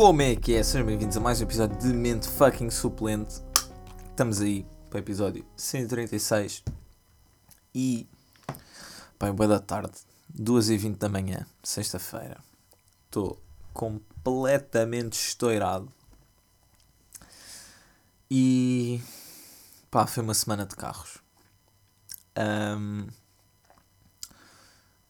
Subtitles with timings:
[0.00, 0.62] Como é que é?
[0.62, 3.42] Sejam bem-vindos a mais um episódio de Mente Fucking Suplente.
[4.10, 6.62] Estamos aí para o episódio 136
[7.74, 8.06] e.
[9.18, 9.98] Bem, boa da tarde,
[10.40, 12.38] 2h20 da manhã, sexta-feira.
[13.06, 13.42] Estou
[13.74, 15.92] completamente estourado.
[18.30, 19.02] E.
[19.90, 21.18] pá, foi uma semana de carros.
[22.36, 23.08] Ahm,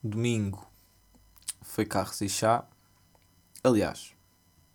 [0.03, 0.67] domingo
[1.61, 2.67] foi carros e chá.
[3.63, 4.17] Aliás,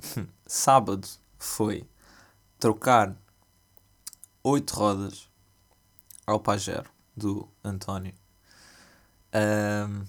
[0.46, 1.08] sábado
[1.38, 1.88] foi
[2.60, 3.16] trocar
[4.44, 5.30] oito rodas
[6.26, 8.14] ao Pajero do António.
[9.34, 10.06] Ahm,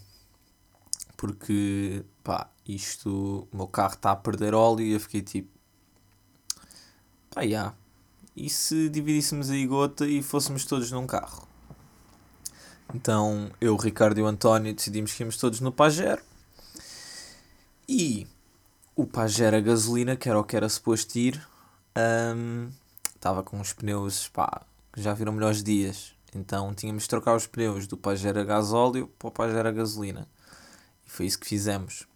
[1.17, 5.51] porque, pá, isto, o meu carro está a perder óleo e eu fiquei tipo,
[7.31, 7.75] pá, já.
[8.37, 11.47] E se dividíssemos a gota e fôssemos todos num carro?
[12.93, 16.23] Então, eu, o Ricardo e o António decidimos que íamos todos no Pajero.
[17.89, 18.27] E
[18.97, 21.47] o Pajero a gasolina, que era o que era suposto ir,
[23.15, 26.15] estava com os pneus, pá, que já viram melhores dias.
[26.35, 30.27] Então tínhamos de trocar os pneus do Pajero a gasóleo para o Pajero a gasolina.
[31.07, 32.07] E foi isso que fizemos.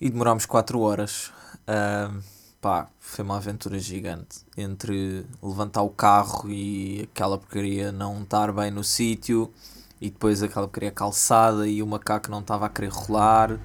[0.00, 1.32] E demorámos 4 horas.
[1.66, 2.20] Hum,
[2.60, 4.40] pá, foi uma aventura gigante.
[4.56, 9.52] Entre levantar o carro e aquela porcaria não estar bem no sítio.
[10.00, 13.58] E depois aquela porcaria calçada e o macaco não estava a querer rolar.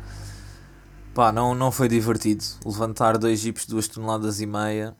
[1.13, 2.43] Pá, não, não foi divertido.
[2.65, 4.97] Levantar dois jipes 2 toneladas e meia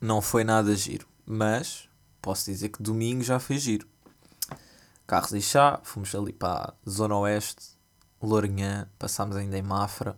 [0.00, 1.08] não foi nada giro.
[1.26, 1.88] Mas
[2.20, 3.88] posso dizer que domingo já foi giro.
[5.04, 7.76] Carros e chá, fomos ali para a Zona Oeste,
[8.22, 10.16] Lourinhã, passámos ainda em Mafra.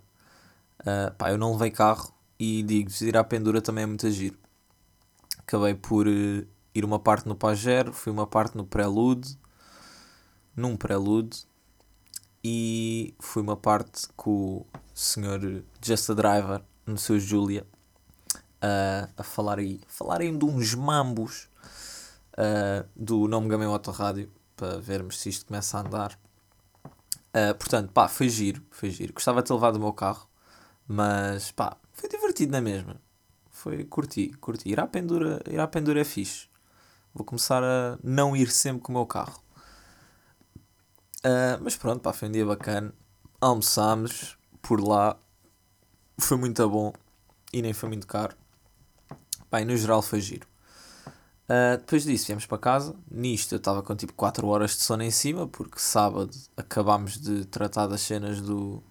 [0.80, 4.36] Uh, pá, eu não levei carro e digo-vos, ir à pendura também é muito giro.
[5.38, 9.38] Acabei por uh, ir uma parte no Pajero, fui uma parte no Prelude,
[10.55, 11.46] num Prelude,
[12.44, 15.40] e fui uma parte com o senhor
[15.80, 17.66] Just a Driver no seu Julia
[18.64, 21.48] uh, a falar aí, falarem de uns mambos
[22.34, 26.18] uh, do nome Gamei Rádio para vermos se isto começa a andar.
[27.34, 29.14] Uh, portanto, pá, foi giro, foi giro.
[29.14, 30.28] Gostava de ter levado o meu carro,
[30.86, 33.00] mas pá, foi divertido na mesma.
[33.50, 34.68] Foi, curti, curti.
[34.68, 36.48] Ir à pendura, ir à pendura é fixe.
[37.14, 39.43] Vou começar a não ir sempre com o meu carro.
[41.24, 42.92] Uh, mas pronto, pá, foi um dia bacana.
[43.40, 45.17] Almoçámos por lá.
[46.18, 46.92] Foi muito bom
[47.52, 48.36] e nem foi muito caro.
[49.48, 50.46] Pá, e no geral foi giro.
[51.45, 52.95] Uh, depois disso viemos para casa.
[53.11, 57.45] Nisto eu estava com tipo 4 horas de sono em cima, porque sábado acabámos de
[57.46, 58.83] tratar das cenas do,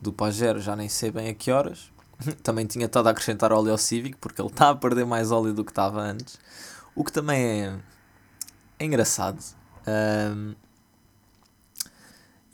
[0.00, 1.92] do Pajero, já nem sei bem a que horas.
[2.42, 5.52] também tinha estado a acrescentar óleo ao Civic, porque ele está a perder mais óleo
[5.52, 6.38] do que estava antes.
[6.94, 7.78] O que também é,
[8.78, 9.42] é engraçado.
[9.86, 10.54] Um,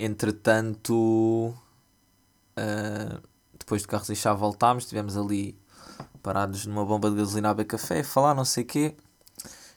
[0.04, 1.54] entretanto,
[2.56, 3.28] uh,
[3.58, 5.58] depois de carros e chá voltámos, estivemos ali
[6.22, 8.96] parados numa bomba de gasolina a beber café, a falar não sei o quê.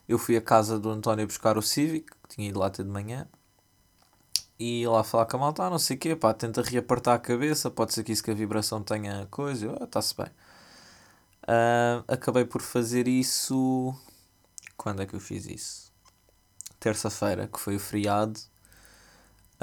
[0.08, 2.90] Eu fui à casa do António buscar o Civic, que tinha ido lá até de
[2.90, 3.28] manhã.
[4.60, 7.20] E lá falar com a malta, ah, não sei o quê, pá, tenta reapertar a
[7.20, 10.28] cabeça, pode ser que isso que a vibração tenha coisa, ah, está-se bem.
[11.44, 13.94] Uh, acabei por fazer isso.
[14.78, 15.92] Quando é que eu fiz isso?
[16.80, 18.40] Terça-feira, que foi o feriado.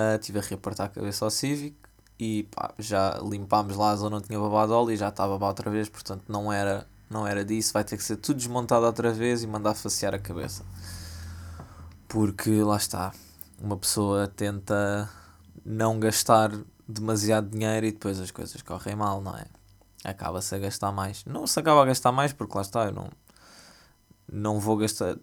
[0.00, 1.76] Uh, tive a reapertar a cabeça ao Civic
[2.18, 5.50] e pá, já limpámos lá a zona onde tinha babado óleo e já estava babado
[5.50, 9.12] outra vez, portanto não era, não era disso, vai ter que ser tudo desmontado outra
[9.12, 10.64] vez e mandar facear a cabeça.
[12.08, 13.12] Porque lá está,
[13.60, 15.08] uma pessoa tenta
[15.64, 16.50] não gastar
[16.86, 19.46] demasiado dinheiro e depois as coisas correm mal, não é?
[20.04, 21.24] Acaba-se a gastar mais.
[21.24, 23.08] Não se acaba a gastar mais porque lá está, eu não,
[24.30, 25.16] não vou gastar.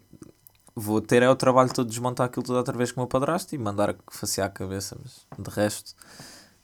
[0.80, 3.08] Vou ter é o trabalho todo de desmontar aquilo tudo outra vez com o meu
[3.08, 5.92] padrasto e mandar facear a cabeça, mas de resto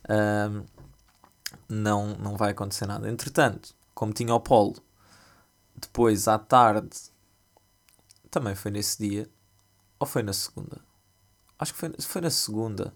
[0.09, 0.65] um,
[1.69, 3.11] não, não vai acontecer nada.
[3.11, 4.77] Entretanto, como tinha o polo,
[5.75, 6.97] depois à tarde,
[8.31, 9.29] também foi nesse dia,
[9.99, 10.81] ou foi na segunda?
[11.59, 12.95] Acho que foi, foi na segunda.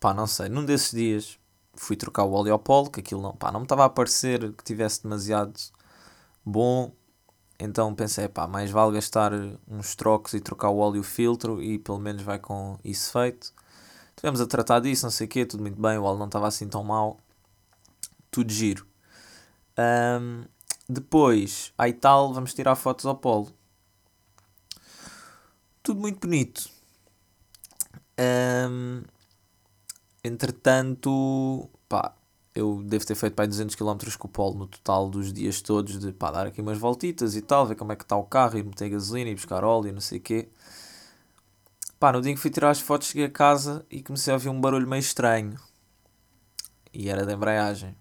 [0.00, 0.48] Pá, não sei.
[0.48, 1.38] Num desses dias
[1.76, 4.52] fui trocar o óleo ao polo, que aquilo não, pá, não me estava a parecer
[4.54, 5.54] que tivesse demasiado
[6.44, 6.92] bom.
[7.58, 9.32] Então pensei, pá, mais vale gastar
[9.68, 13.52] uns trocos e trocar o óleo filtro e pelo menos vai com isso feito.
[14.16, 16.48] Tivemos a tratar disso, não sei o quê, tudo muito bem, o óleo não estava
[16.48, 17.18] assim tão mal.
[18.30, 18.86] Tudo giro.
[19.78, 20.44] Um,
[20.88, 23.52] depois, aí tal, vamos tirar fotos ao polo.
[25.82, 26.68] Tudo muito bonito.
[28.18, 29.02] Um,
[30.22, 32.14] entretanto, pá,
[32.54, 35.98] eu devo ter feito para 200 km com o polo no total dos dias todos
[35.98, 38.56] de pá, dar aqui umas voltitas e tal, ver como é que está o carro,
[38.56, 40.48] ir meter gasolina e buscar óleo, não sei o quê.
[41.98, 44.50] Pá, no dia que fui tirar as fotos, cheguei a casa e comecei a ouvir
[44.50, 45.58] um barulho meio estranho.
[46.92, 47.96] E era da embreagem.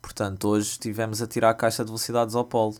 [0.00, 2.76] Portanto, hoje tivemos a tirar a caixa de velocidades ao polo.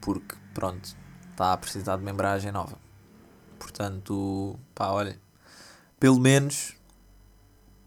[0.00, 0.94] Porque, pronto,
[1.30, 2.76] está a precisar de uma embreagem nova.
[3.58, 5.18] Portanto, pá, olha,
[5.98, 6.74] pelo menos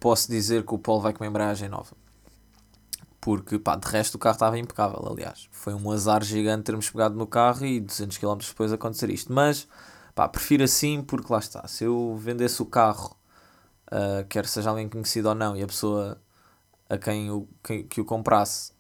[0.06, 1.98] posso dizer que o polo vai com uma embreagem nova.
[3.19, 5.50] Porque, pá, de resto o carro estava impecável, aliás.
[5.50, 9.34] Foi um azar gigante termos pegado no carro e 200 km depois acontecer isto.
[9.34, 9.68] Mas,
[10.13, 11.68] pá, prefiro assim porque lá está.
[11.68, 13.18] Se eu vendesse o carro,
[13.88, 16.22] uh, quer seja alguém conhecido ou não, e a pessoa
[16.88, 18.74] a quem o, que, que o comprasse,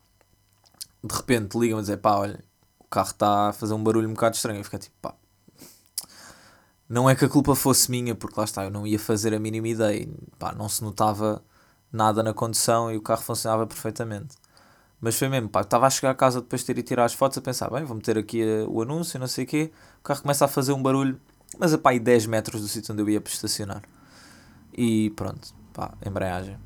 [1.03, 2.39] de repente liga-me a dizer, pá, olha,
[2.77, 4.59] o carro está a fazer um barulho um bocado estranho.
[4.59, 5.15] Eu fico tipo, pá,
[6.87, 9.39] não é que a culpa fosse minha, porque lá está, eu não ia fazer a
[9.39, 10.07] mínima ideia.
[10.37, 11.43] Pá, não se notava
[11.91, 14.35] nada na condução e o carro funcionava perfeitamente.
[15.01, 17.13] Mas foi mesmo, pá, estava a chegar a casa depois de ter ido tirar as
[17.13, 19.71] fotos a pensar, bem, vou meter aqui eh, o anúncio, não sei o quê.
[19.99, 21.19] O carro começa a fazer um barulho,
[21.59, 23.83] mas a pá, aí 10 metros do sítio onde eu ia para estacionar.
[24.73, 26.57] E pronto, pá, embreagem.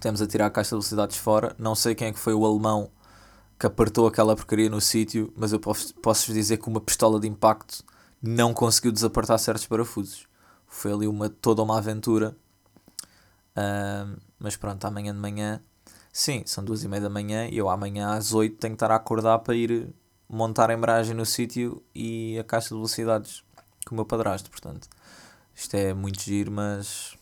[0.00, 1.54] Temos a tirar a caixa de velocidades fora.
[1.58, 2.90] Não sei quem é que foi o alemão
[3.58, 7.26] que apertou aquela porcaria no sítio, mas eu posso, posso dizer que uma pistola de
[7.26, 7.84] impacto
[8.22, 10.26] não conseguiu desapertar certos parafusos.
[10.66, 12.36] Foi ali uma, toda uma aventura.
[13.56, 15.62] Uh, mas pronto, amanhã de manhã,
[16.12, 18.90] sim, são duas e meia da manhã e eu amanhã às oito tenho que estar
[18.90, 19.92] a acordar para ir
[20.28, 23.42] montar a embreagem no sítio e a caixa de velocidades
[23.86, 24.50] com o meu padrasto.
[24.50, 24.88] Portanto,
[25.54, 27.16] isto é muito giro, mas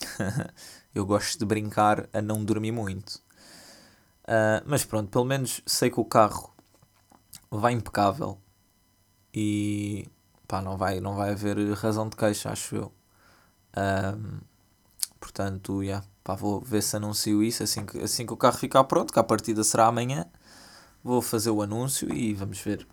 [0.94, 3.16] eu gosto de brincar a não dormir muito.
[4.24, 6.52] Uh, mas pronto, pelo menos sei que o carro
[7.50, 8.38] vai impecável
[9.34, 10.06] e
[10.46, 12.92] pá, não vai, não vai haver razão de queixa, acho eu.
[13.76, 14.40] Um,
[15.18, 18.84] portanto, yeah, pá, vou ver se anuncio isso assim que, assim que o carro ficar
[18.84, 20.26] pronto, que a partida será amanhã.
[21.02, 22.86] Vou fazer o anúncio e vamos ver.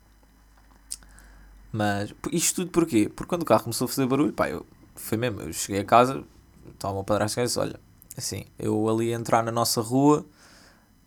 [1.71, 3.09] Mas isto tudo porquê?
[3.09, 4.65] Porque quando o carro começou a fazer barulho, pá, eu,
[4.95, 6.23] foi mesmo, eu cheguei a casa,
[6.71, 7.79] estava o meu padrasto e disse, olha,
[8.17, 10.25] assim, eu ali a entrar na nossa rua,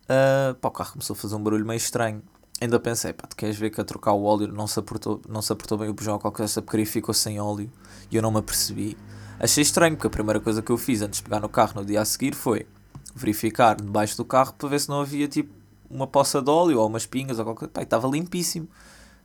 [0.04, 2.22] uh, pá, o carro começou a fazer um barulho meio estranho
[2.62, 5.42] ainda pensei, pá, tu queres ver que a trocar o óleo não se apertou, não
[5.42, 7.70] se apertou bem o bujão, qualquer essa porcaria ficou sem óleo
[8.10, 8.96] e eu não me apercebi.
[9.38, 11.84] Achei estranho, porque a primeira coisa que eu fiz antes de pegar no carro no
[11.84, 12.66] dia a seguir foi
[13.14, 15.52] verificar debaixo do carro para ver se não havia tipo
[15.90, 17.72] uma poça de óleo ou umas pingas ou qualquer coisa.
[17.72, 18.68] Pá, estava limpíssimo.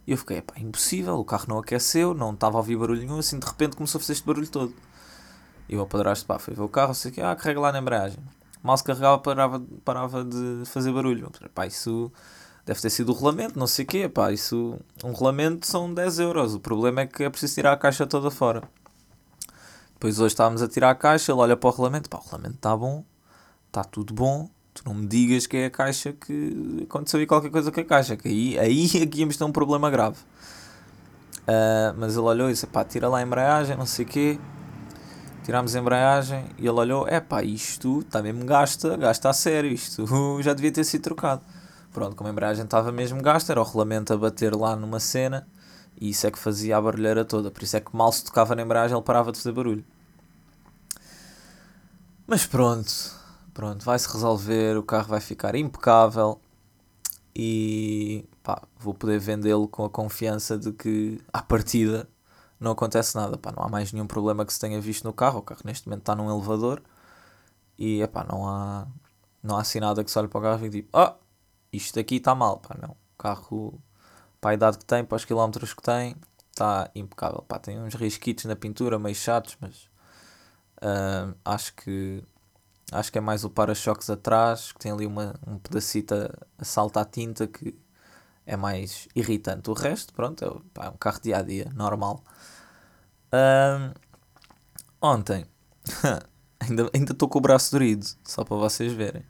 [0.06, 3.20] E eu fiquei, pá, impossível, o carro não aqueceu, não estava a ouvir barulho nenhum,
[3.20, 4.74] assim de repente começou a fazer este barulho todo.
[5.70, 5.88] E o meu
[6.26, 8.20] pá, foi ver o carro, sei que, ah, carrega lá na embreagem.
[8.64, 11.30] Mal se carregava, parava, parava de fazer barulho.
[11.54, 12.12] Pá, isso
[12.68, 16.20] deve ter sido o regulamento, não sei o quê, pá, isso, um regulamento são 10
[16.20, 18.62] euros, o problema é que é preciso tirar a caixa toda fora.
[19.94, 22.56] Depois hoje estávamos a tirar a caixa, ele olha para o regulamento, pá, o regulamento
[22.56, 23.06] está bom,
[23.68, 27.50] está tudo bom, tu não me digas que é a caixa que aconteceu aí qualquer
[27.50, 30.18] coisa com a caixa, que aí, aí aqui íamos ter um problema grave.
[31.44, 34.38] Uh, mas ele olhou e disse, pá, tira lá a embreagem, não sei o quê,
[35.46, 39.72] tirámos a embreagem e ele olhou, é pá, isto está mesmo gasta, gasta a sério,
[39.72, 40.06] isto
[40.44, 41.42] já devia ter sido trocado.
[41.94, 45.48] Pronto, como a embreagem estava mesmo gasta, era o rolamento a bater lá numa cena
[46.00, 47.50] e isso é que fazia a barulheira toda.
[47.50, 49.84] Por isso é que mal se tocava na embreagem ele parava de fazer barulho.
[52.28, 52.94] Mas pronto,
[53.54, 56.40] pronto, vai-se resolver, o carro vai ficar impecável
[57.36, 62.08] e pá, vou poder vendê-lo com a confiança de que à partida
[62.60, 65.40] não acontece nada, pá, não há mais nenhum problema que se tenha visto no carro,
[65.40, 66.82] o carro neste momento está num elevador
[67.78, 68.88] e epá, não há
[69.42, 71.14] não há assim nada que se olhe para o carro e tipo, oh,
[71.72, 72.92] isto aqui está mal, pá, não.
[72.92, 73.82] O carro,
[74.40, 76.16] para a idade que tem, para os quilómetros que tem,
[76.52, 77.44] está impecável.
[77.48, 79.90] Pá, tem uns risquitos na pintura, meio chatos, mas
[80.82, 82.24] uh, acho que
[82.92, 86.64] acho que é mais o para-choques atrás, que tem ali uma, um pedacito a, a
[86.64, 87.78] saltar tinta que
[88.46, 89.70] é mais irritante.
[89.70, 92.24] O resto, pronto, é, pá, é um carro dia a dia, normal.
[95.02, 95.46] Ontem,
[96.60, 99.24] ainda estou com o braço dorido, só para vocês verem.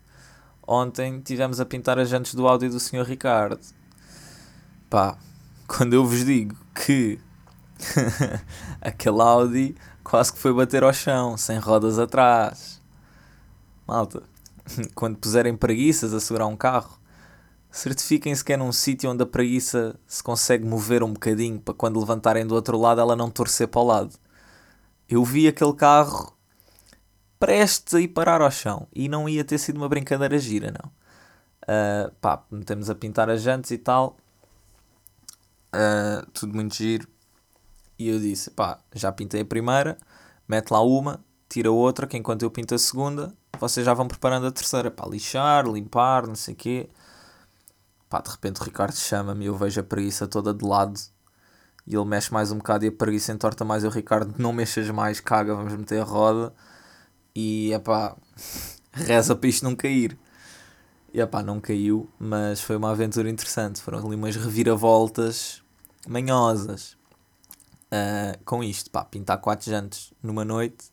[0.67, 3.03] Ontem tivemos a pintar as jantes do Audi do Sr.
[3.03, 3.59] Ricardo.
[4.89, 5.17] Pá,
[5.65, 7.17] quando eu vos digo que
[8.81, 12.81] aquele Audi quase que foi bater ao chão, sem rodas atrás.
[13.87, 14.23] Malta,
[14.93, 16.99] quando puserem preguiças a segurar um carro,
[17.71, 21.99] certifiquem-se que é num sítio onde a preguiça se consegue mover um bocadinho para quando
[21.99, 24.15] levantarem do outro lado ela não torcer para o lado.
[25.09, 26.36] Eu vi aquele carro
[27.39, 28.87] prestes a ir parar ao chão.
[28.93, 30.91] E não ia ter sido uma brincadeira gira, não.
[31.63, 34.17] Uh, pá, metemos a pintar as jantes e tal.
[35.73, 37.07] Uh, tudo muito giro.
[37.99, 39.97] E eu disse, pá, já pintei a primeira,
[40.47, 44.45] mete lá uma, tira outra, que enquanto eu pinto a segunda, vocês já vão preparando
[44.45, 46.89] a terceira, para lixar, limpar, não sei o quê.
[48.09, 50.99] Pá, de repente o Ricardo chama-me e eu vejo a preguiça toda de lado.
[51.85, 53.83] E ele mexe mais um bocado e a preguiça entorta mais.
[53.83, 56.53] E o Ricardo, não mexas mais, caga, vamos meter a roda.
[57.39, 58.17] E é pá,
[58.91, 60.17] reza para isto não cair.
[61.13, 63.79] E pá, não caiu, mas foi uma aventura interessante.
[63.79, 65.61] Foram ali umas reviravoltas
[66.07, 66.97] manhosas.
[67.91, 70.91] Uh, com isto, pá, pintar quatro jantes numa noite,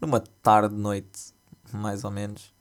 [0.00, 1.34] numa tarde, noite,
[1.72, 2.54] mais ou menos.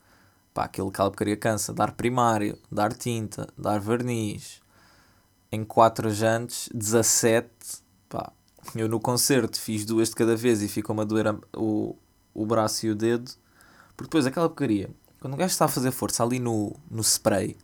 [0.52, 1.72] Pá, ela queria cansa.
[1.72, 4.60] Dar primário, dar tinta, dar verniz.
[5.52, 7.48] Em quatro jantes, 17.
[8.10, 8.34] Pá,
[8.76, 11.96] eu no concerto fiz duas de cada vez e ficou-me a doer o,
[12.34, 13.32] o braço e o dedo.
[13.96, 17.56] Porque depois aquela porcaria, quando o gajo está a fazer força ali no, no spray,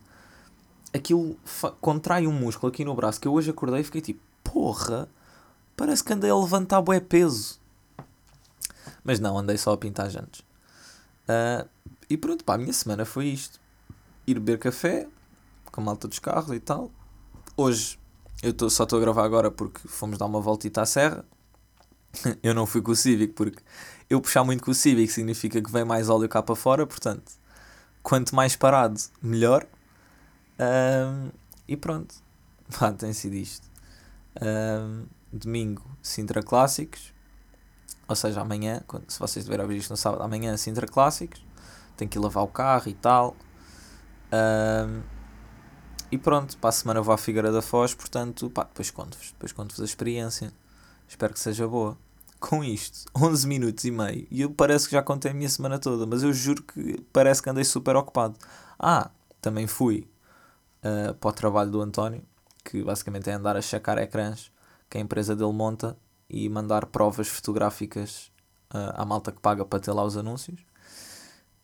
[0.93, 1.37] aquilo
[1.81, 5.09] contrai um músculo aqui no braço que eu hoje acordei e fiquei tipo, porra,
[5.75, 7.59] parece que andei a levantar bué peso.
[9.03, 10.41] Mas não, andei só a pintar jantes.
[11.27, 11.67] Uh,
[12.09, 13.59] e pronto, pá, a minha semana foi isto.
[14.25, 15.07] Ir beber café,
[15.71, 16.91] com a malta dos carros e tal.
[17.55, 17.97] Hoje,
[18.43, 21.25] eu tô, só estou a gravar agora porque fomos dar uma voltita à serra.
[22.43, 23.61] eu não fui com o Civic porque
[24.09, 27.31] eu puxar muito com o Civic significa que vem mais óleo cá para fora, portanto,
[28.01, 29.65] quanto mais parado, melhor.
[30.59, 31.31] Uh,
[31.67, 32.15] e pronto,
[32.79, 33.67] pá, tem sido isto.
[34.37, 37.13] Uh, domingo, Sintra Clássicos.
[38.07, 41.45] Ou seja, amanhã, quando, se vocês tiverem a ouvir isto no sábado, amanhã Sintra Clássicos.
[41.97, 43.35] Tenho que ir lavar o carro e tal.
[44.31, 45.03] Uh,
[46.09, 49.31] e pronto, para a semana vou à Figueira da Foz, portanto, pá, depois conto-vos.
[49.31, 50.53] Depois conto-vos a experiência.
[51.07, 51.97] Espero que seja boa.
[52.39, 54.27] Com isto, 11 minutos e meio.
[54.29, 57.41] E eu parece que já contei a minha semana toda, mas eu juro que parece
[57.41, 58.35] que andei super ocupado.
[58.79, 59.09] Ah,
[59.41, 60.07] também fui
[60.83, 62.23] uh, para o trabalho do António,
[62.63, 64.51] que basicamente é andar a checar ecrãs
[64.89, 65.97] que a empresa dele monta
[66.29, 68.31] e mandar provas fotográficas
[68.73, 70.61] uh, à malta que paga para ter lá os anúncios.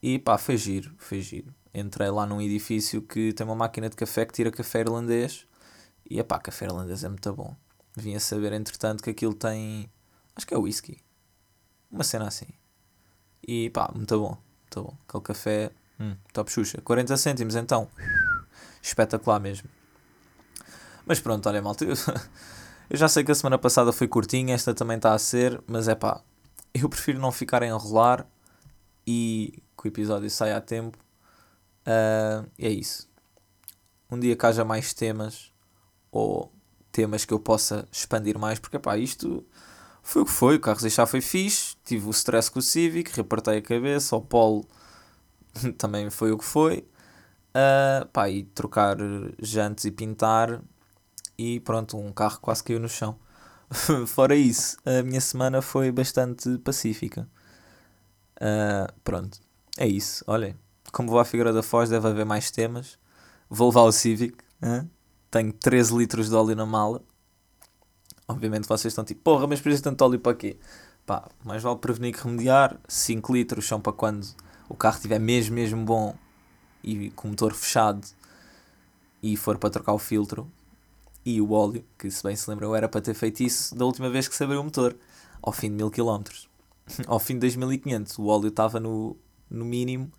[0.02, 1.54] E pá, foi giro, foi giro.
[1.74, 5.48] Entrei lá num edifício que tem uma máquina de café que tira café irlandês.
[6.10, 7.56] E pá, café irlandês é muito bom.
[7.96, 9.90] Vim a saber, entretanto, que aquilo tem.
[10.36, 11.02] Acho que é whisky.
[11.92, 12.48] Uma cena assim.
[13.48, 14.38] E pá, muito bom.
[14.62, 14.98] Muito bom.
[15.08, 15.72] Aquele café.
[16.00, 16.82] Hum, top xuxa.
[16.82, 17.88] 40 cêntimos então.
[18.82, 19.70] Espetacular mesmo.
[21.06, 21.86] Mas pronto, olha, malta.
[22.90, 25.88] Eu já sei que a semana passada foi curtinha, esta também está a ser, mas
[25.88, 26.22] é pá,
[26.74, 28.28] eu prefiro não ficar a enrolar
[29.08, 30.98] e que o episódio saia a tempo.
[31.88, 33.10] Uh, é isso.
[34.12, 35.52] Um dia que haja mais temas
[36.12, 36.52] ou
[36.92, 39.46] temas que eu possa expandir mais, porque pá, isto
[40.04, 40.56] foi o que foi.
[40.58, 44.22] O carro já foi fixe, tive o stress com o Civic, repartei a cabeça, o
[44.22, 44.66] Polo
[45.80, 46.86] também foi o que foi.
[47.56, 48.98] Uh, pá, e trocar
[49.40, 50.62] jantes e pintar
[51.38, 53.18] e pronto, um carro quase caiu no chão.
[54.08, 57.28] Fora isso, a minha semana foi bastante pacífica.
[58.38, 59.40] Uh, pronto,
[59.78, 60.24] é isso.
[60.28, 60.56] Olhem,
[60.92, 63.00] como vou à Figueira da Foz, deve haver mais temas.
[63.50, 64.38] Vou levar o Civic.
[65.30, 67.02] Tenho 13 litros de óleo na mala.
[68.28, 70.58] Obviamente vocês estão tipo, porra, mas precisa tanto óleo para quê?
[71.06, 72.80] Pá, mais vale prevenir que remediar.
[72.88, 74.26] 5 litros são para quando
[74.70, 76.16] o carro estiver mesmo, mesmo bom
[76.84, 78.06] e com o motor fechado
[79.22, 80.50] e for para trocar o filtro
[81.26, 84.10] e o óleo, que se bem se lembram era para ter feito isso da última
[84.10, 84.96] vez que se abriu o motor,
[85.42, 86.24] ao fim de 1000 km.
[87.08, 89.16] ao fim de 2500 o óleo estava no,
[89.50, 90.12] no mínimo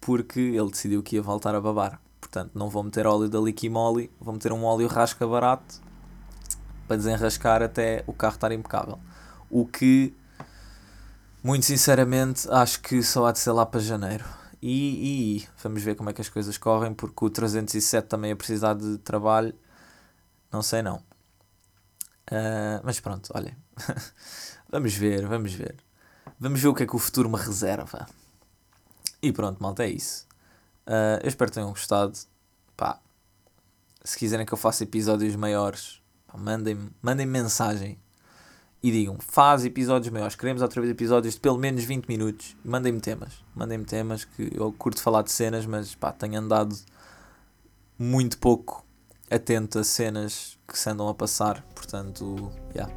[0.00, 2.00] porque ele decidiu que ia voltar a babar.
[2.20, 5.80] Portanto, não vou meter óleo da Liquimoli, vou meter um óleo rasca barato
[6.86, 8.98] para desenrascar até o carro estar impecável.
[9.50, 10.14] O que,
[11.42, 14.24] muito sinceramente, acho que só há de ser lá para janeiro.
[14.62, 18.34] E, e vamos ver como é que as coisas correm, porque o 307 também é
[18.34, 19.54] precisar de trabalho
[20.54, 20.98] não sei não.
[22.30, 23.58] Uh, mas pronto, olha.
[24.70, 25.74] vamos ver, vamos ver.
[26.38, 28.06] Vamos ver o que é que o futuro me reserva.
[29.20, 30.28] E pronto, malta, é isso.
[30.86, 32.16] Uh, eu espero que tenham gostado.
[32.76, 33.00] Pá,
[34.04, 36.00] se quiserem que eu faça episódios maiores,
[36.38, 37.98] mandem-me mandem mensagem
[38.82, 40.36] e digam: faz episódios maiores.
[40.36, 42.54] Queremos outra vez episódios de pelo menos 20 minutos.
[42.62, 43.32] Mandem-me temas.
[43.54, 46.76] Mandem-me temas que eu curto falar de cenas, mas pá, tenho andado
[47.98, 48.84] muito pouco
[49.30, 51.64] atento a cenas que se andam a passar.
[51.74, 52.92] Portanto, yeah.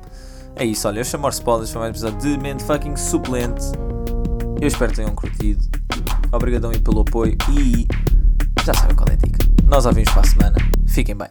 [0.58, 0.88] é isso.
[0.88, 3.64] Olha, eu chamo Spoilers foi mais um episódio de Mente Fucking Suplente.
[4.60, 5.64] Eu espero que tenham curtido.
[6.34, 7.88] Obrigadão aí pelo apoio e
[8.66, 9.40] já sabem qual é a dica.
[9.64, 10.58] Nós ouvimos para a semana.
[10.86, 11.26] Fiquem bem.